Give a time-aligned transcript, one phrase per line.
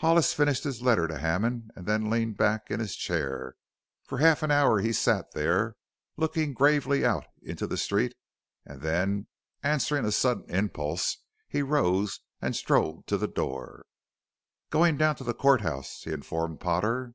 [0.00, 3.54] Hollis finished his letter to Hammond and then leaned back in his chair.
[4.04, 5.76] For half an hour he sat there,
[6.18, 8.14] looking gravely out into the street
[8.66, 9.28] and then,
[9.62, 11.16] answering a sudden impulse,
[11.48, 13.86] he rose and strode to the door.
[14.68, 17.14] "Going down to the court house," he informed Potter.